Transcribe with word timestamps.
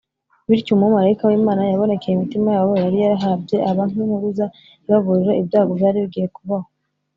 bityo, 0.49 0.71
umumarayika 0.73 1.23
w’imana 1.29 1.61
yabonekeye 1.63 2.13
imitima 2.13 2.49
yabo 2.55 2.73
yari 2.83 2.97
yahabye 3.05 3.57
aba 3.69 3.83
nk’impuruza 3.89 4.45
ibaburira 4.85 5.31
ibyago 5.41 5.71
byari 5.79 5.97
bigiye 6.03 6.27
kubaho. 6.35 6.67